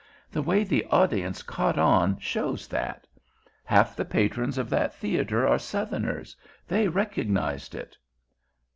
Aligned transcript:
The 0.31 0.41
way 0.41 0.63
the 0.63 0.83
audience 0.85 1.43
caught 1.43 1.77
on 1.77 2.17
shows 2.17 2.67
that. 2.69 3.05
Half 3.63 3.95
the 3.95 4.03
patrons 4.03 4.57
of 4.57 4.67
that 4.71 4.95
theater 4.95 5.47
are 5.47 5.59
Southerners. 5.59 6.35
They 6.67 6.87
recognized 6.87 7.75
it." 7.75 7.95